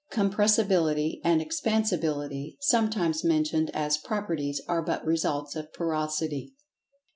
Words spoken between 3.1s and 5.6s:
mentioned as "properties," are but results